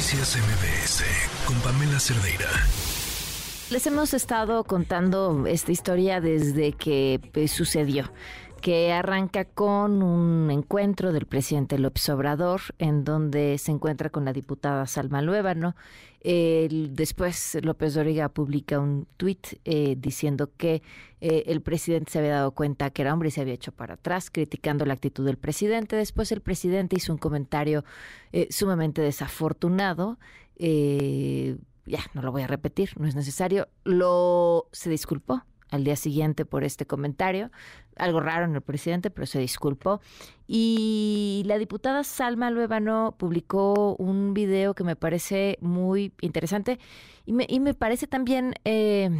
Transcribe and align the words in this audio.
Noticias 0.00 0.34
MBS 0.34 1.04
con 1.44 1.60
Pamela 1.60 2.00
Cerdeira. 2.00 2.48
Les 3.68 3.86
hemos 3.86 4.14
estado 4.14 4.64
contando 4.64 5.46
esta 5.46 5.72
historia 5.72 6.22
desde 6.22 6.72
que 6.72 7.20
pues, 7.34 7.50
sucedió 7.50 8.10
que 8.60 8.92
arranca 8.92 9.44
con 9.44 10.02
un 10.02 10.50
encuentro 10.50 11.12
del 11.12 11.26
presidente 11.26 11.78
López 11.78 12.08
Obrador, 12.10 12.60
en 12.78 13.04
donde 13.04 13.56
se 13.58 13.72
encuentra 13.72 14.10
con 14.10 14.24
la 14.24 14.32
diputada 14.32 14.86
Salma 14.86 15.22
Luébano. 15.22 15.74
después 16.22 17.58
López 17.62 17.94
Doriga 17.94 18.28
publica 18.28 18.78
un 18.78 19.06
tuit 19.16 19.58
eh, 19.64 19.96
diciendo 19.98 20.50
que 20.56 20.82
eh, 21.20 21.44
el 21.46 21.62
presidente 21.62 22.12
se 22.12 22.18
había 22.18 22.34
dado 22.34 22.52
cuenta 22.52 22.90
que 22.90 23.02
era 23.02 23.14
hombre 23.14 23.28
y 23.28 23.32
se 23.32 23.40
había 23.40 23.54
hecho 23.54 23.72
para 23.72 23.94
atrás, 23.94 24.30
criticando 24.30 24.84
la 24.84 24.94
actitud 24.94 25.24
del 25.24 25.38
presidente. 25.38 25.96
Después 25.96 26.30
el 26.30 26.42
presidente 26.42 26.96
hizo 26.96 27.12
un 27.12 27.18
comentario 27.18 27.84
eh, 28.32 28.46
sumamente 28.50 29.00
desafortunado. 29.00 30.18
ya, 30.58 32.00
no 32.14 32.22
lo 32.22 32.32
voy 32.32 32.42
a 32.42 32.46
repetir, 32.46 32.90
no 32.98 33.08
es 33.08 33.14
necesario. 33.14 33.68
Lo 33.84 34.68
se 34.72 34.90
disculpó 34.90 35.44
al 35.70 35.84
día 35.84 35.96
siguiente 35.96 36.44
por 36.44 36.64
este 36.64 36.86
comentario. 36.86 37.50
Algo 37.96 38.20
raro 38.20 38.44
en 38.44 38.54
el 38.54 38.60
presidente, 38.60 39.10
pero 39.10 39.26
se 39.26 39.38
disculpó. 39.38 40.00
Y 40.46 41.42
la 41.46 41.58
diputada 41.58 42.04
Salma 42.04 42.50
Luevano 42.50 43.14
publicó 43.18 43.96
un 43.96 44.34
video 44.34 44.74
que 44.74 44.84
me 44.84 44.96
parece 44.96 45.58
muy 45.60 46.12
interesante 46.20 46.78
y 47.26 47.32
me, 47.32 47.46
y 47.48 47.60
me 47.60 47.74
parece 47.74 48.06
también 48.06 48.54
eh, 48.64 49.10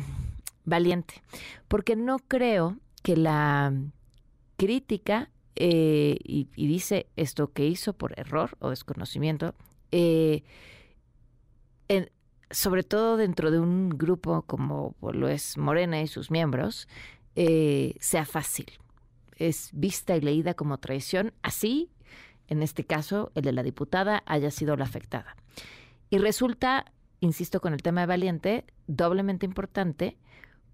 valiente, 0.65 1.23
porque 1.69 1.97
no 1.97 2.19
creo 2.19 2.77
que 3.03 3.17
la 3.17 3.73
crítica, 4.57 5.31
eh, 5.57 6.19
y, 6.23 6.47
dice 6.55 7.07
esto 7.17 7.53
que 7.53 7.67
hizo 7.67 7.93
por 7.93 8.19
error 8.19 8.57
o 8.61 8.71
desconocimiento, 8.71 9.55
eh, 9.91 10.43
sobre 12.51 12.83
todo 12.83 13.17
dentro 13.17 13.51
de 13.51 13.61
un 13.61 13.91
grupo 13.91 14.43
como 14.43 14.95
lo 15.01 15.29
es 15.29 15.57
Morena 15.57 16.01
y 16.01 16.07
sus 16.07 16.31
miembros, 16.31 16.89
eh, 17.37 17.95
sea 18.01 18.25
fácil. 18.25 18.67
Es 19.37 19.71
vista 19.73 20.17
y 20.17 20.21
leída 20.21 20.55
como 20.55 20.79
traición, 20.79 21.33
así, 21.43 21.91
en 22.49 22.63
este 22.63 22.85
caso, 22.85 23.31
el 23.35 23.45
de 23.45 23.53
la 23.53 23.63
diputada 23.63 24.23
haya 24.27 24.51
sido 24.51 24.77
la 24.77 24.85
afectada. 24.85 25.37
Y 26.11 26.19
resulta, 26.19 26.93
insisto 27.21 27.61
con 27.61 27.73
el 27.73 27.83
tema 27.83 28.03
de 28.03 28.09
Valiente, 28.09 28.65
doblemente 28.89 29.47
importante 29.47 30.19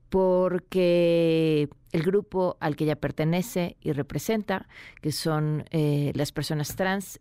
porque 0.09 1.69
el 1.93 2.03
grupo 2.03 2.57
al 2.61 2.77
que 2.77 2.85
ella 2.85 2.97
pertenece 2.97 3.77
y 3.81 3.93
representa, 3.93 4.69
que 5.03 5.13
son 5.13 5.65
eh, 5.71 6.13
las 6.15 6.33
personas 6.33 6.75
trans, 6.77 7.21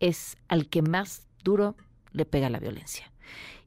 es 0.00 0.36
al 0.48 0.68
que 0.68 0.82
más 0.82 1.28
duro 1.44 1.76
le 2.12 2.24
pega 2.24 2.50
la 2.50 2.58
violencia 2.58 3.12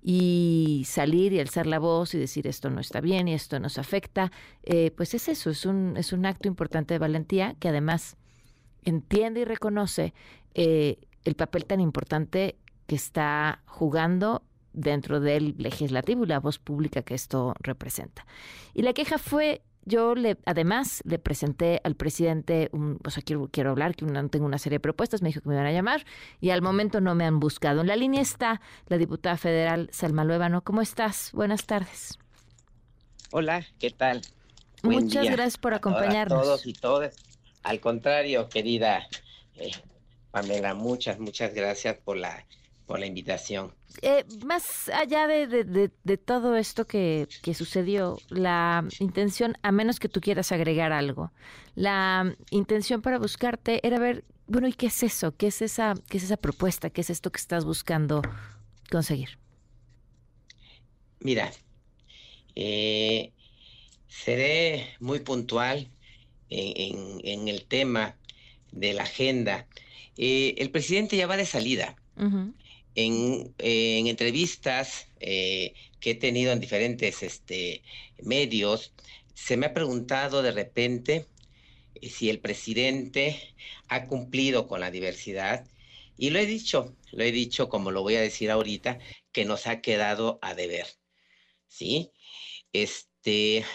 y 0.07 0.83
salir 0.85 1.33
y 1.33 1.39
alzar 1.39 1.65
la 1.65 1.79
voz 1.79 2.13
y 2.13 2.19
decir 2.19 2.45
esto 2.45 2.69
no 2.69 2.79
está 2.79 3.01
bien 3.01 3.27
y 3.27 3.33
esto 3.33 3.59
nos 3.59 3.79
afecta, 3.79 4.31
eh, 4.61 4.91
pues 4.91 5.15
es 5.15 5.27
eso, 5.27 5.49
es 5.49 5.65
un, 5.65 5.97
es 5.97 6.13
un 6.13 6.27
acto 6.27 6.47
importante 6.47 6.93
de 6.93 6.99
valentía 6.99 7.55
que 7.59 7.69
además 7.69 8.15
entiende 8.83 9.39
y 9.39 9.45
reconoce 9.45 10.13
eh, 10.53 10.99
el 11.23 11.33
papel 11.33 11.65
tan 11.65 11.81
importante 11.81 12.59
que 12.85 12.93
está 12.93 13.63
jugando 13.65 14.43
dentro 14.73 15.19
del 15.19 15.55
legislativo 15.57 16.23
y 16.23 16.27
la 16.27 16.39
voz 16.39 16.59
pública 16.59 17.01
que 17.01 17.15
esto 17.15 17.55
representa. 17.61 18.27
Y 18.75 18.83
la 18.83 18.93
queja 18.93 19.17
fue 19.17 19.63
yo 19.85 20.15
le, 20.15 20.37
además 20.45 21.01
le 21.05 21.19
presenté 21.19 21.79
al 21.83 21.95
presidente, 21.95 22.69
un, 22.73 22.99
o 23.05 23.09
sea, 23.09 23.23
quiero, 23.23 23.47
quiero 23.51 23.71
hablar, 23.71 23.95
que 23.95 24.05
tengo 24.29 24.45
una 24.45 24.57
serie 24.57 24.77
de 24.77 24.81
propuestas, 24.81 25.21
me 25.21 25.29
dijo 25.29 25.41
que 25.41 25.49
me 25.49 25.55
iban 25.55 25.67
a 25.67 25.71
llamar 25.71 26.05
y 26.41 26.49
al 26.49 26.61
momento 26.61 27.01
no 27.01 27.15
me 27.15 27.25
han 27.25 27.39
buscado. 27.39 27.81
En 27.81 27.87
la 27.87 27.95
línea 27.95 28.21
está 28.21 28.61
la 28.87 28.97
diputada 28.97 29.37
federal 29.37 29.89
Salma 29.91 30.23
Luébano. 30.23 30.63
¿Cómo 30.63 30.81
estás? 30.81 31.31
Buenas 31.33 31.65
tardes. 31.65 32.17
Hola, 33.31 33.65
¿qué 33.79 33.91
tal? 33.91 34.21
Muchas 34.83 35.25
gracias 35.25 35.57
por 35.57 35.73
acompañarnos. 35.73 36.39
A 36.39 36.41
todos 36.41 36.65
y 36.65 36.73
todas. 36.73 37.15
Al 37.63 37.79
contrario, 37.79 38.47
querida 38.49 39.07
eh, 39.55 39.71
Pamela, 40.31 40.73
muchas, 40.73 41.19
muchas 41.19 41.53
gracias 41.53 41.97
por 42.03 42.17
la 42.17 42.45
por 42.85 42.99
la 42.99 43.05
invitación. 43.05 43.73
Eh, 44.01 44.25
más 44.45 44.89
allá 44.89 45.27
de, 45.27 46.17
todo 46.23 46.55
esto 46.55 46.85
que, 46.85 47.27
sucedió, 47.53 48.17
la 48.29 48.87
intención, 48.99 49.57
a 49.63 49.71
menos 49.71 49.99
que 49.99 50.09
tú 50.09 50.21
quieras 50.21 50.51
agregar 50.51 50.91
algo, 50.91 51.31
la 51.75 52.35
intención 52.51 53.01
para 53.01 53.17
buscarte 53.17 53.85
era 53.85 53.99
ver, 53.99 54.23
bueno, 54.47 54.67
¿y 54.67 54.73
qué 54.73 54.87
es 54.87 55.03
eso? 55.03 55.35
¿Qué 55.35 55.47
es 55.47 55.61
esa, 55.61 55.95
qué 56.09 56.17
es 56.17 56.23
esa 56.23 56.37
propuesta? 56.37 56.89
¿Qué 56.89 57.01
es 57.01 57.09
esto 57.09 57.31
que 57.31 57.39
estás 57.39 57.65
buscando 57.65 58.21
conseguir? 58.91 59.39
Mira, 61.19 61.51
eh, 62.55 63.31
seré 64.07 64.95
muy 64.99 65.21
puntual 65.21 65.89
en, 66.49 67.47
el 67.47 67.65
tema 67.65 68.15
de 68.71 68.93
la 68.93 69.03
agenda. 69.03 69.65
Eh, 70.17 70.55
el 70.59 70.69
presidente 70.69 71.17
ya 71.17 71.25
va 71.25 71.37
de 71.37 71.45
salida 71.45 71.95
en, 72.95 73.53
entrevistas 74.07 75.07
eh, 75.19 75.73
que 75.99 76.11
he 76.11 76.15
tenido 76.15 76.51
en 76.51 76.59
diferentes 76.59 77.23
este, 77.23 77.83
medios, 78.23 78.93
se 79.33 79.57
me 79.57 79.67
ha 79.67 79.73
preguntado 79.73 80.41
de 80.41 80.51
repente 80.51 81.25
eh, 81.95 82.09
si 82.09 82.29
el 82.29 82.39
presidente 82.39 83.55
ha 83.87 84.05
cumplido 84.05 84.67
con 84.67 84.79
la 84.79 84.91
diversidad. 84.91 85.67
Y 86.17 86.29
lo 86.29 86.39
he 86.39 86.45
dicho, 86.45 86.95
lo 87.11 87.23
he 87.23 87.31
dicho 87.31 87.69
como 87.69 87.91
lo 87.91 88.01
voy 88.01 88.15
a 88.15 88.21
decir 88.21 88.49
ahorita, 88.49 88.99
que 89.31 89.45
nos 89.45 89.67
ha 89.67 89.81
quedado 89.81 90.39
a 90.41 90.55
deber. 90.55 90.87
¿Sí? 91.67 92.11
Este, 92.71 93.65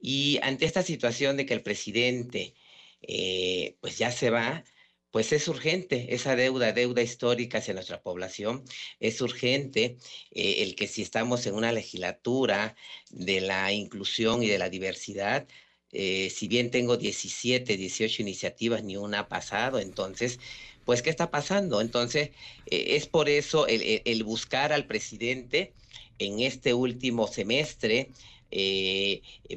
y 0.00 0.38
ante 0.42 0.66
esta 0.66 0.82
situación 0.82 1.36
de 1.36 1.46
que 1.46 1.54
el 1.54 1.62
presidente 1.62 2.54
eh, 3.02 3.76
pues 3.80 3.98
ya 3.98 4.10
se 4.10 4.30
va, 4.30 4.64
pues 5.14 5.30
es 5.30 5.46
urgente 5.46 6.12
esa 6.12 6.34
deuda, 6.34 6.72
deuda 6.72 7.00
histórica 7.00 7.58
hacia 7.58 7.72
nuestra 7.72 8.02
población. 8.02 8.64
Es 8.98 9.20
urgente 9.20 9.96
eh, 10.32 10.56
el 10.64 10.74
que 10.74 10.88
si 10.88 11.02
estamos 11.02 11.46
en 11.46 11.54
una 11.54 11.70
legislatura 11.70 12.74
de 13.10 13.40
la 13.40 13.72
inclusión 13.72 14.42
y 14.42 14.48
de 14.48 14.58
la 14.58 14.70
diversidad, 14.70 15.46
eh, 15.92 16.30
si 16.30 16.48
bien 16.48 16.72
tengo 16.72 16.96
17, 16.96 17.76
18 17.76 18.22
iniciativas, 18.22 18.82
ni 18.82 18.96
una 18.96 19.20
ha 19.20 19.28
pasado, 19.28 19.78
entonces, 19.78 20.40
pues, 20.84 21.00
¿qué 21.00 21.10
está 21.10 21.30
pasando? 21.30 21.80
Entonces, 21.80 22.30
eh, 22.66 22.96
es 22.96 23.06
por 23.06 23.28
eso 23.28 23.68
el, 23.68 24.24
buscar 24.24 24.72
al 24.72 24.88
presidente 24.88 25.74
en 26.18 26.40
este 26.40 26.74
último 26.74 27.28
semestre, 27.28 28.10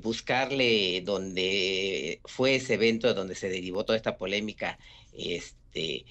buscarle 0.02 1.02
donde 1.02 2.20
fue 2.26 2.56
ese 2.56 2.76
evento 2.76 3.14
donde 3.14 3.36
se 3.36 3.50
derivó 3.50 3.86
toda 3.86 3.98
esta 3.98 4.18
polémica 4.18 4.80
este, 5.18 6.06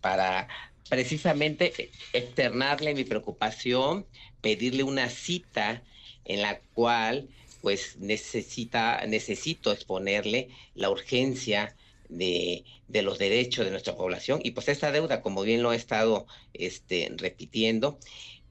para 0.00 0.48
precisamente 0.88 1.90
externarle 2.12 2.94
mi 2.94 3.04
preocupación, 3.04 4.06
pedirle 4.40 4.82
una 4.82 5.08
cita 5.08 5.82
en 6.24 6.42
la 6.42 6.60
cual 6.74 7.28
pues 7.62 7.96
necesita, 7.98 9.06
necesito 9.06 9.72
exponerle 9.72 10.48
la 10.74 10.90
urgencia 10.90 11.74
de, 12.10 12.64
los 12.88 13.18
derechos 13.18 13.64
de 13.64 13.70
nuestra 13.70 13.96
población 13.96 14.40
y 14.44 14.50
pues 14.50 14.68
esta 14.68 14.92
deuda, 14.92 15.22
como 15.22 15.42
bien 15.42 15.62
lo 15.62 15.72
he 15.72 15.76
estado 15.76 16.26
este, 16.52 17.10
repitiendo, 17.16 17.98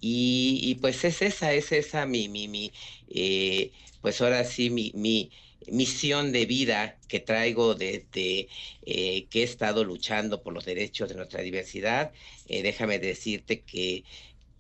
y, 0.06 0.76
pues 0.82 1.04
es 1.06 1.22
esa, 1.22 1.54
es 1.54 1.72
esa 1.72 2.06
mi, 2.06 2.28
mi, 2.28 2.48
mi 2.50 2.74
eh, 3.10 3.72
pues 4.02 4.22
ahora 4.22 4.44
sí 4.44 4.70
mi, 4.70 4.92
mi, 4.96 5.32
misión 5.68 6.32
de 6.32 6.46
vida 6.46 7.00
que 7.08 7.20
traigo 7.20 7.76
desde 7.76 8.50
eh, 8.86 9.28
que 9.30 9.42
he 9.42 9.44
estado 9.44 9.84
luchando 9.86 10.42
por 10.44 10.54
los 10.54 10.66
derechos 10.66 11.10
de 11.10 11.16
nuestra 11.16 11.42
diversidad. 11.42 12.12
Eh, 12.48 12.64
déjame 12.64 13.00
decirte 13.00 13.62
que 13.62 14.04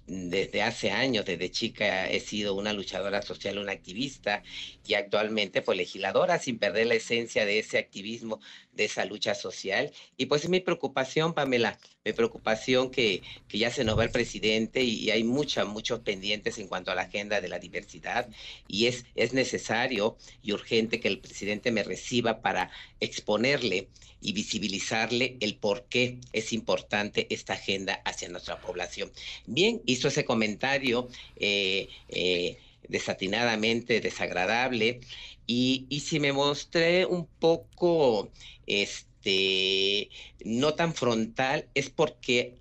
desde 0.05 0.61
hace 0.61 0.91
años, 0.91 1.25
desde 1.25 1.49
chica, 1.51 2.09
he 2.09 2.19
sido 2.19 2.55
una 2.55 2.73
luchadora 2.73 3.21
social, 3.21 3.57
una 3.57 3.71
activista 3.71 4.43
y 4.85 4.95
actualmente 4.95 5.61
pues 5.61 5.77
legisladora 5.77 6.39
sin 6.39 6.59
perder 6.59 6.87
la 6.87 6.95
esencia 6.95 7.45
de 7.45 7.59
ese 7.59 7.77
activismo, 7.77 8.39
de 8.75 8.85
esa 8.85 9.05
lucha 9.05 9.35
social. 9.35 9.91
Y 10.17 10.25
pues 10.25 10.43
es 10.43 10.49
mi 10.49 10.59
preocupación, 10.59 11.33
Pamela, 11.33 11.77
mi 12.05 12.13
preocupación 12.13 12.91
que, 12.91 13.21
que 13.47 13.57
ya 13.57 13.71
se 13.71 13.83
nos 13.83 13.97
va 13.97 14.03
el 14.03 14.11
presidente 14.11 14.83
y, 14.83 15.09
hay 15.11 15.23
muchas, 15.23 15.67
muchos 15.67 15.99
pendientes 15.99 16.57
en 16.57 16.67
cuanto 16.67 16.91
a 16.91 16.95
la 16.95 17.03
agenda 17.03 17.41
de 17.41 17.47
la 17.47 17.59
diversidad 17.59 18.27
y 18.67 18.87
es, 18.87 19.05
es 19.15 19.33
necesario 19.33 20.17
y 20.41 20.53
urgente 20.53 20.99
que 20.99 21.07
el 21.07 21.19
presidente 21.19 21.71
me 21.71 21.83
reciba 21.83 22.41
para 22.41 22.71
exponerle 22.99 23.87
y 24.21 24.31
visibilizarle 24.31 25.37
el 25.41 25.55
por 25.55 25.83
qué 25.85 26.17
es 26.31 26.53
importante 26.53 27.27
esta 27.29 27.53
agenda 27.53 28.01
hacia 28.05 28.29
nuestra 28.29 28.59
población. 28.59 29.11
Bien, 29.45 29.81
hizo 29.85 30.07
ese 30.07 30.23
comentario 30.23 31.09
eh, 31.35 31.89
eh, 32.07 32.57
desatinadamente 32.87 33.99
desagradable 33.99 35.01
y, 35.47 35.87
si 35.99 36.19
me 36.19 36.33
mostré 36.33 37.05
un 37.05 37.27
poco 37.27 38.31
este 38.67 40.09
no 40.45 40.73
tan 40.75 40.93
frontal 40.93 41.67
es 41.73 41.89
porque 41.89 42.57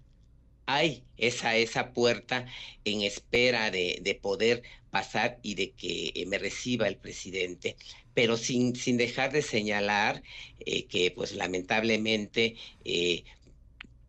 hay 0.67 1.05
esa, 1.17 1.57
esa 1.57 1.93
puerta 1.93 2.47
en 2.85 3.03
espera 3.03 3.71
de, 3.71 3.99
de 4.03 4.15
poder 4.15 4.63
pasar 4.93 5.39
y 5.43 5.55
de 5.55 5.73
que 5.73 6.13
eh, 6.15 6.27
me 6.27 6.39
reciba 6.39 6.87
el 6.87 6.97
presidente, 6.97 7.77
pero 8.15 8.37
sin, 8.37 8.77
sin 8.77 8.99
dejar 8.99 9.33
de 9.33 9.43
señalar 9.43 10.23
eh, 10.61 10.85
que 10.85 11.11
pues 11.11 11.33
lamentablemente 11.35 12.57
eh, 12.85 13.25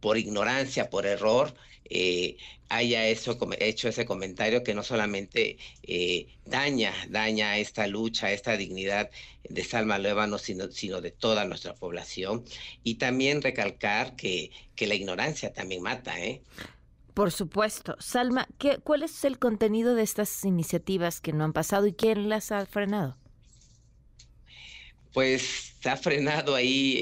por 0.01 0.17
ignorancia, 0.17 0.89
por 0.89 1.05
error, 1.05 1.55
haya 2.69 3.07
eso, 3.07 3.38
hecho 3.60 3.88
ese 3.88 4.06
comentario 4.06 4.63
que 4.63 4.74
no 4.74 4.84
solamente 4.84 5.57
daña, 6.45 6.94
daña 7.10 7.57
esta 7.57 7.88
lucha, 7.88 8.31
esta 8.31 8.57
dignidad 8.57 9.12
de 9.48 9.63
Salma 9.63 10.00
Luébano, 10.00 10.38
sino, 10.38 10.72
sino 10.72 11.01
de 11.01 11.12
toda 11.12 11.45
nuestra 11.45 11.75
población. 11.75 12.44
Y 12.84 12.95
también 12.95 13.42
recalcar 13.42 14.16
que, 14.16 14.51
que 14.75 14.88
la 14.88 14.95
ignorancia 14.95 15.54
también 15.54 15.81
mata, 15.84 16.19
¿eh? 16.19 16.42
Por 17.13 17.31
supuesto. 17.31 17.95
Salma, 18.00 18.48
¿qué, 18.57 18.80
¿cuál 18.80 19.04
es 19.04 19.24
el 19.24 19.38
contenido 19.38 19.94
de 19.95 20.04
estas 20.04 20.44
iniciativas 20.45 21.22
que 21.22 21.34
no 21.34 21.44
han 21.44 21.54
pasado 21.54 21.86
y 21.86 21.94
quién 21.94 22.28
las 22.28 22.51
ha 22.51 22.66
frenado? 22.66 23.18
Pues 25.13 25.75
se 25.80 25.90
ha 25.90 25.98
frenado 25.98 26.56
ahí 26.56 27.00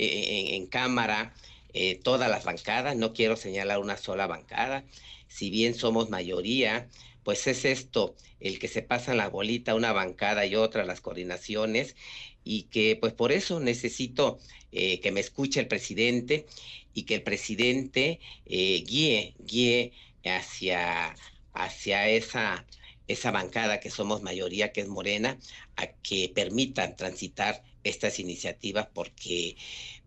en, 0.51 0.67
cámara 0.67 1.33
eh, 1.73 1.95
todas 1.95 2.29
las 2.29 2.43
bancadas, 2.43 2.95
no 2.95 3.13
quiero 3.13 3.35
señalar 3.35 3.79
una 3.79 3.97
sola 3.97 4.27
bancada, 4.27 4.83
si 5.27 5.49
bien 5.49 5.75
somos 5.75 6.09
mayoría, 6.09 6.89
pues 7.23 7.47
es 7.47 7.65
esto, 7.65 8.15
el 8.39 8.59
que 8.59 8.67
se 8.67 8.81
pasan 8.81 9.17
la 9.17 9.29
bolita 9.29 9.75
una 9.75 9.93
bancada 9.93 10.45
y 10.45 10.55
otra, 10.55 10.85
las 10.85 11.01
coordinaciones, 11.01 11.95
y 12.43 12.63
que 12.63 12.97
pues 12.99 13.13
por 13.13 13.31
eso 13.31 13.59
necesito 13.59 14.39
eh, 14.71 14.99
que 14.99 15.11
me 15.11 15.19
escuche 15.19 15.59
el 15.59 15.67
presidente 15.67 16.47
y 16.93 17.03
que 17.03 17.15
el 17.15 17.23
presidente 17.23 18.19
eh, 18.45 18.83
guíe, 18.85 19.35
guíe 19.39 19.93
hacia, 20.25 21.15
hacia 21.53 22.09
esa, 22.09 22.65
esa 23.07 23.31
bancada 23.31 23.79
que 23.79 23.89
somos 23.89 24.21
mayoría, 24.21 24.71
que 24.71 24.81
es 24.81 24.87
Morena, 24.87 25.37
a 25.75 25.87
que 25.87 26.31
permitan 26.33 26.95
transitar 26.95 27.63
estas 27.83 28.19
iniciativas 28.19 28.87
porque 28.93 29.57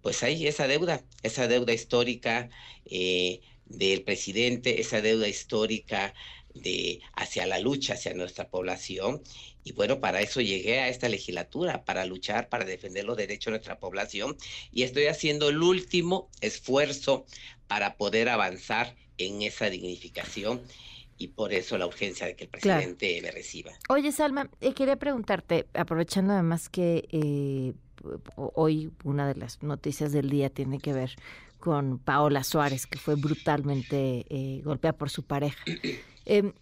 pues 0.02 0.22
hay 0.22 0.46
esa 0.46 0.66
deuda, 0.66 1.02
esa 1.22 1.48
deuda 1.48 1.72
histórica 1.72 2.50
eh, 2.86 3.40
del 3.66 4.02
presidente, 4.02 4.80
esa 4.80 5.00
deuda 5.00 5.28
histórica 5.28 6.14
de 6.54 7.00
hacia 7.14 7.46
la 7.46 7.58
lucha 7.58 7.94
hacia 7.94 8.14
nuestra 8.14 8.48
población. 8.48 9.22
Y 9.64 9.72
bueno, 9.72 10.00
para 10.00 10.20
eso 10.20 10.40
llegué 10.40 10.80
a 10.80 10.88
esta 10.88 11.08
legislatura, 11.08 11.84
para 11.84 12.04
luchar, 12.04 12.48
para 12.48 12.64
defender 12.64 13.04
los 13.04 13.16
derechos 13.16 13.46
de 13.46 13.50
nuestra 13.52 13.78
población. 13.78 14.36
Y 14.72 14.82
estoy 14.82 15.06
haciendo 15.06 15.48
el 15.48 15.62
último 15.62 16.28
esfuerzo 16.42 17.24
para 17.66 17.96
poder 17.96 18.28
avanzar 18.28 18.94
en 19.16 19.42
esa 19.42 19.70
dignificación 19.70 20.60
y 21.18 21.28
por 21.28 21.52
eso 21.52 21.78
la 21.78 21.86
urgencia 21.86 22.26
de 22.26 22.36
que 22.36 22.44
el 22.44 22.50
presidente 22.50 23.20
me 23.22 23.30
reciba. 23.30 23.72
Oye, 23.88 24.12
Salma, 24.12 24.50
eh, 24.60 24.74
quería 24.74 24.96
preguntarte, 24.96 25.66
aprovechando 25.74 26.32
además 26.32 26.68
que 26.68 27.08
eh, 27.10 27.72
hoy 28.36 28.90
una 29.04 29.26
de 29.26 29.34
las 29.34 29.62
noticias 29.62 30.12
del 30.12 30.30
día 30.30 30.50
tiene 30.50 30.78
que 30.78 30.92
ver 30.92 31.14
con 31.58 31.98
Paola 31.98 32.44
Suárez, 32.44 32.86
que 32.86 32.98
fue 32.98 33.14
brutalmente 33.14 34.26
eh, 34.28 34.60
golpeada 34.64 34.96
por 34.96 35.10
su 35.10 35.22
pareja. 35.22 35.64
Em, 36.26 36.54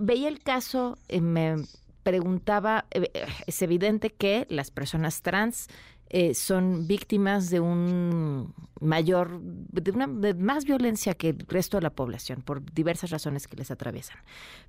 veía 0.00 0.26
el 0.26 0.40
caso, 0.40 0.98
me 1.08 1.54
preguntaba, 2.02 2.86
es 3.46 3.62
evidente 3.62 4.10
que 4.10 4.44
las 4.50 4.72
personas 4.72 5.22
trans 5.22 5.68
eh, 6.14 6.34
son 6.34 6.86
víctimas 6.86 7.48
de 7.48 7.58
un 7.58 8.54
mayor, 8.80 9.40
de 9.40 9.90
una 9.92 10.06
de 10.06 10.34
más 10.34 10.66
violencia 10.66 11.14
que 11.14 11.30
el 11.30 11.38
resto 11.48 11.78
de 11.78 11.82
la 11.82 11.90
población 11.90 12.42
por 12.42 12.62
diversas 12.74 13.08
razones 13.08 13.48
que 13.48 13.56
les 13.56 13.70
atraviesan. 13.70 14.18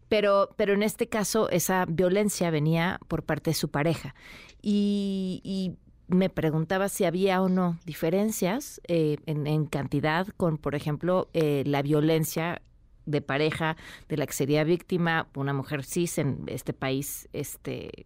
Pero, 0.08 0.52
pero 0.56 0.74
en 0.74 0.84
este 0.84 1.10
caso 1.10 1.50
esa 1.50 1.86
violencia 1.86 2.50
venía 2.50 2.98
por 3.10 3.24
parte 3.24 3.50
de 3.50 3.56
su 3.56 3.70
pareja 3.70 4.16
y, 4.62 5.76
me 6.08 6.30
preguntaba 6.30 6.90
si 6.90 7.06
había 7.06 7.42
o 7.42 7.48
no 7.48 7.80
diferencias 7.86 8.82
eh, 8.88 9.18
en, 9.26 9.66
cantidad 9.66 10.28
con, 10.36 10.58
por 10.58 10.76
ejemplo, 10.76 11.30
eh, 11.34 11.64
la 11.66 11.82
violencia 11.82 12.62
de 13.06 13.22
pareja 13.22 13.78
de 14.10 14.18
la 14.18 14.28
que 14.28 14.34
sería 14.34 14.64
víctima 14.64 15.28
una 15.34 15.54
mujer 15.54 15.84
cis 15.84 16.18
en 16.18 16.44
este 16.48 16.74
país 16.74 17.30
este 17.34 18.06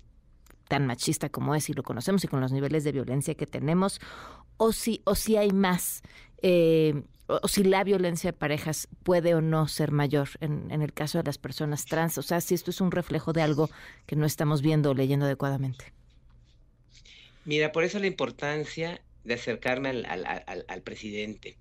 tan 0.68 0.86
machista 0.86 1.30
como 1.30 1.56
es 1.56 1.70
y 1.70 1.74
lo 1.74 1.84
conocemos 1.84 2.24
y 2.24 2.28
con 2.28 2.42
los 2.42 2.52
niveles 2.52 2.84
de 2.84 2.92
violencia 2.92 3.36
que 3.36 3.48
tenemos, 3.48 4.00
o 4.58 4.72
si, 4.74 5.02
o 5.06 5.16
si 5.16 5.38
hay 5.38 5.52
más, 5.52 6.02
eh, 6.42 7.04
o 7.28 7.48
si 7.48 7.64
la 7.64 7.84
violencia 7.84 8.32
de 8.32 8.38
parejas 8.38 8.88
puede 9.04 9.36
o 9.36 9.42
no 9.42 9.68
ser 9.68 9.92
mayor 9.92 10.30
en, 10.40 10.72
en, 10.72 10.82
el 10.82 10.94
caso 10.94 11.18
de 11.18 11.26
las 11.26 11.38
personas 11.38 11.86
trans, 11.86 12.18
o 12.18 12.22
sea, 12.22 12.42
si 12.42 12.56
esto 12.56 12.72
es 12.72 12.82
un 12.82 12.92
reflejo 12.92 13.34
de 13.34 13.42
algo 13.42 13.70
que 14.06 14.16
no 14.16 14.26
estamos 14.26 14.62
viendo 14.62 14.92
o 14.92 14.94
leyendo 14.94 15.26
adecuadamente. 15.26 15.94
Mira, 17.46 17.72
por 17.72 17.84
eso 17.84 18.00
la 18.00 18.08
importancia 18.08 19.02
de 19.24 19.34
acercarme 19.34 19.90
al, 19.90 20.82
presidente. 20.84 21.58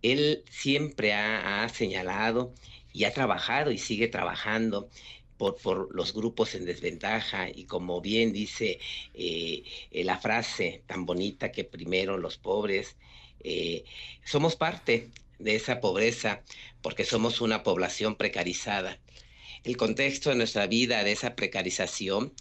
Él 0.00 0.44
siempre 0.48 1.12
ha 1.12 1.68
señalado 1.68 2.54
y 2.92 3.04
ha 3.04 3.12
trabajado 3.12 3.70
y 3.70 3.78
sigue 3.78 4.08
trabajando 4.08 4.88
por, 5.38 5.94
los 5.94 6.12
grupos 6.12 6.54
en 6.54 6.64
desventaja 6.64 7.48
y 7.48 7.64
como 7.64 8.00
bien 8.00 8.32
dice 8.32 8.78
eh, 9.14 9.62
eh, 9.90 10.04
la 10.04 10.18
frase 10.18 10.82
tan 10.86 11.06
bonita 11.06 11.52
que 11.52 11.64
primero 11.64 12.18
los 12.18 12.36
pobres, 12.36 12.96
eh, 13.40 13.84
somos 14.24 14.56
parte 14.56 15.10
de 15.38 15.54
esa 15.54 15.80
pobreza 15.80 16.42
porque 16.82 17.04
somos 17.04 17.40
una 17.40 17.62
población 17.62 18.16
precarizada. 18.16 18.98
El 19.64 19.76
contexto 19.76 20.30
de 20.30 20.36
nuestra 20.36 20.66
vida, 20.66 21.04
de 21.04 21.12
esa 21.12 21.34
precarización 21.34 22.32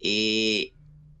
y 0.00 0.72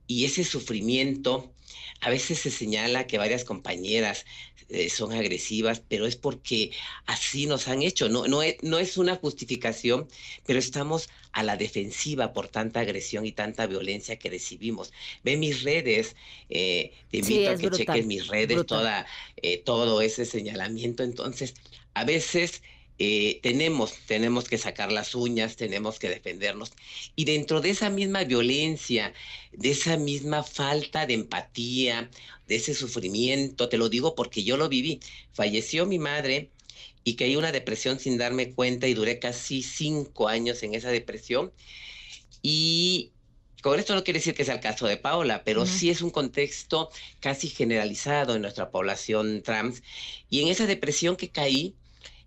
ese 0.08 0.44
sufrimiento, 0.44 1.52
a 2.00 2.10
veces 2.10 2.38
se 2.38 2.50
señala 2.50 3.06
que 3.06 3.18
varias 3.18 3.44
compañeras 3.44 4.24
eh, 4.70 4.88
son 4.88 5.12
agresivas, 5.12 5.82
pero 5.88 6.06
es 6.06 6.16
porque 6.16 6.70
así 7.06 7.46
nos 7.46 7.66
han 7.68 7.82
hecho. 7.82 8.08
No, 8.08 8.26
no, 8.26 8.42
es, 8.42 8.56
no 8.62 8.78
es 8.78 8.96
una 8.96 9.16
justificación, 9.16 10.06
pero 10.46 10.58
estamos 10.58 11.08
a 11.32 11.42
la 11.42 11.56
defensiva 11.56 12.32
por 12.32 12.48
tanta 12.48 12.80
agresión 12.80 13.26
y 13.26 13.32
tanta 13.32 13.66
violencia 13.66 14.18
que 14.18 14.30
recibimos. 14.30 14.92
Ve 15.24 15.36
mis 15.36 15.62
redes, 15.62 16.14
eh, 16.48 16.92
te 17.10 17.18
invito 17.18 17.50
a 17.50 17.56
que 17.56 17.70
cheques 17.70 18.06
mis 18.06 18.28
redes, 18.28 18.64
toda, 18.66 19.06
eh, 19.36 19.58
todo 19.58 20.00
ese 20.02 20.24
señalamiento. 20.24 21.02
Entonces, 21.02 21.54
a 21.94 22.04
veces 22.04 22.62
eh, 23.02 23.40
tenemos, 23.42 23.94
tenemos 24.06 24.46
que 24.46 24.58
sacar 24.58 24.92
las 24.92 25.14
uñas, 25.14 25.56
tenemos 25.56 25.98
que 25.98 26.10
defendernos. 26.10 26.72
Y 27.16 27.24
dentro 27.24 27.62
de 27.62 27.70
esa 27.70 27.88
misma 27.88 28.24
violencia, 28.24 29.14
de 29.52 29.70
esa 29.70 29.96
misma 29.96 30.42
falta 30.42 31.06
de 31.06 31.14
empatía, 31.14 32.10
de 32.46 32.56
ese 32.56 32.74
sufrimiento, 32.74 33.70
te 33.70 33.78
lo 33.78 33.88
digo 33.88 34.14
porque 34.14 34.44
yo 34.44 34.58
lo 34.58 34.68
viví. 34.68 35.00
Falleció 35.32 35.86
mi 35.86 35.98
madre 35.98 36.50
y 37.02 37.16
caí 37.16 37.36
una 37.36 37.52
depresión 37.52 37.98
sin 37.98 38.18
darme 38.18 38.52
cuenta 38.54 38.86
y 38.86 38.92
duré 38.92 39.18
casi 39.18 39.62
cinco 39.62 40.28
años 40.28 40.62
en 40.62 40.74
esa 40.74 40.90
depresión. 40.90 41.54
Y 42.42 43.14
con 43.62 43.78
esto 43.80 43.94
no 43.94 44.04
quiere 44.04 44.18
decir 44.20 44.34
que 44.34 44.44
sea 44.44 44.54
el 44.56 44.60
caso 44.60 44.86
de 44.86 44.98
Paola, 44.98 45.42
pero 45.44 45.64
sí 45.66 45.88
es 45.90 46.02
un 46.02 46.10
contexto 46.10 46.90
casi 47.20 47.48
generalizado 47.48 48.36
en 48.36 48.42
nuestra 48.42 48.70
población 48.70 49.42
trans. 49.42 49.82
Y 50.28 50.42
en 50.42 50.48
esa 50.48 50.66
depresión 50.66 51.16
que 51.16 51.30
caí, 51.30 51.76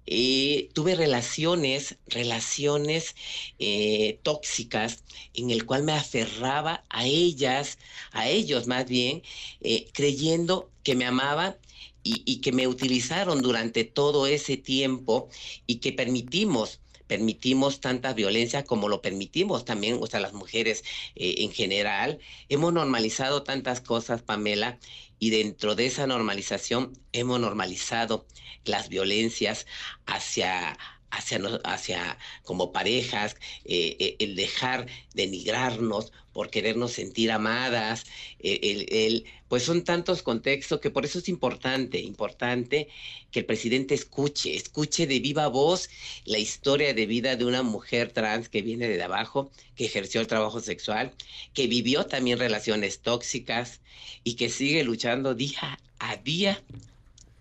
eh, 0.05 0.69
tuve 0.74 0.95
relaciones, 0.95 1.98
relaciones 2.07 3.15
eh, 3.60 4.19
tóxicas 4.24 5.03
en 5.33 5.50
el 5.50 5.65
cual 5.65 5.83
me 5.83 5.93
aferraba 5.93 6.83
a 6.89 7.05
ellas, 7.05 7.77
a 8.12 8.29
ellos 8.29 8.67
más 8.67 8.86
bien, 8.88 9.24
eh, 9.62 9.88
creyendo 9.93 10.72
que 10.83 10.95
me 10.95 11.05
amaban 11.05 11.55
y, 12.03 12.41
que 12.41 12.51
me 12.51 12.67
utilizaron 12.67 13.41
durante 13.41 13.86
todo 13.86 14.27
ese 14.27 14.57
tiempo 14.57 15.29
y 15.67 15.77
que 15.77 15.93
permitimos 15.93 16.81
permitimos 17.13 17.79
tanta 17.79 18.12
violencia 18.13 18.63
como 18.63 18.89
lo 18.89 19.00
permitimos 19.00 19.65
también, 19.65 20.00
o 20.01 20.08
sea, 20.08 20.20
las 20.20 20.34
mujeres 20.34 20.84
en 21.13 21.51
general. 21.51 22.17
Hemos 22.50 22.74
normalizado 22.74 23.43
tantas 23.43 23.82
cosas, 23.82 24.24
Pamela, 24.24 24.79
y 25.20 25.29
dentro 25.29 25.75
de 25.75 25.86
esa 25.86 26.08
normalización 26.08 26.98
hemos 27.12 27.39
normalizado 27.39 28.25
las 28.65 28.89
violencias 28.89 29.67
hacia 30.08 30.75
hacia, 31.13 31.39
hacia 31.63 32.17
como 32.43 32.72
parejas, 32.72 33.36
eh, 33.65 33.96
eh, 34.00 34.15
el 34.20 34.36
dejar 34.36 34.88
denigrarnos 35.13 36.12
por 36.34 36.50
querernos 36.50 36.93
sentir 36.93 37.32
amadas, 37.32 38.05
el, 38.39 38.88
el, 38.89 39.25
pues 39.48 39.63
son 39.63 39.84
tantos 39.84 40.24
contextos 40.24 40.79
que 40.79 40.89
por 40.89 41.05
eso 41.05 41.20
es 41.20 41.29
importante, 41.29 42.00
importante 42.00 42.88
que 43.32 43.39
el 43.39 43.46
presidente 43.46 43.93
escuche, 43.93 44.55
escuche 44.55 45.05
de 45.05 45.20
viva 45.20 45.48
voz 45.48 45.89
la 46.25 46.39
historia 46.39 46.96
de 46.96 47.05
vida 47.05 47.36
de 47.36 47.46
una 47.46 47.62
mujer 47.62 48.12
trans 48.12 48.50
que 48.50 48.63
viene 48.63 48.88
de 48.88 49.03
abajo, 49.03 49.51
que 49.75 49.86
ejerció 49.86 50.22
el 50.22 50.27
trabajo 50.27 50.60
sexual, 50.60 51.13
que 51.53 51.67
vivió 51.67 52.08
también 52.08 52.39
relaciones 52.39 53.00
tóxicas 53.00 53.82
y 54.24 54.34
que 54.34 54.50
sigue 54.50 54.84
luchando 54.84 55.36
día 55.36 55.77
a 56.00 56.15
día 56.17 56.62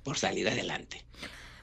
por 0.03 0.19
salir 0.19 0.49
adelante. 0.49 1.03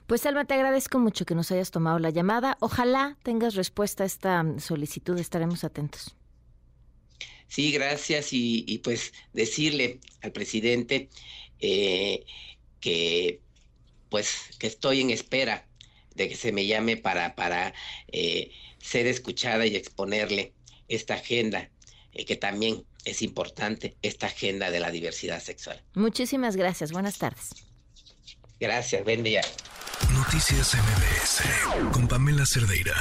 Pues 0.09 0.25
Alma, 0.25 0.43
te 0.43 0.55
agradezco 0.55 0.97
mucho 0.97 1.23
que 1.23 1.35
nos 1.35 1.51
hayas 1.51 1.69
tomado 1.69 1.99
la 1.99 2.09
llamada. 2.09 2.57
Ojalá 2.61 3.15
tengas 3.21 3.53
respuesta 3.53 4.01
a 4.01 4.07
esta 4.07 4.43
solicitud, 4.57 5.19
estaremos 5.19 5.63
atentos. 5.63 6.15
Sí, 7.47 7.71
gracias 7.71 8.29
y, 8.31 8.81
pues 8.83 9.13
decirle 9.33 9.99
al 10.23 10.31
presidente 10.31 11.09
eh, 11.59 12.25
que 12.79 13.39
pues 14.09 14.49
que 14.57 14.65
estoy 14.65 15.01
en 15.01 15.11
espera 15.11 15.67
de 16.15 16.27
que 16.27 16.35
se 16.35 16.51
me 16.53 16.65
llame 16.65 16.97
para, 16.97 17.35
para 17.35 17.75
eh, 18.11 18.49
ser 18.79 19.05
escuchada 19.05 19.67
y 19.67 19.75
exponerle 19.75 20.53
esta 20.87 21.13
agenda, 21.13 21.69
eh, 22.13 22.25
que 22.25 22.35
también 22.35 22.83
es 23.05 23.21
importante, 23.21 23.95
esta 24.01 24.25
agenda 24.25 24.71
de 24.71 24.79
la 24.79 24.89
diversidad 24.89 25.39
sexual. 25.39 25.83
Muchísimas 25.93 26.55
gracias, 26.55 26.91
buenas 26.91 27.19
tardes. 27.19 27.68
Gracias, 28.59 29.03
buen 29.03 29.23
día. 29.23 29.41
Noticias 30.13 30.75
MBS 30.75 31.91
con 31.91 32.07
Pamela 32.07 32.45
Cerdeira. 32.45 32.93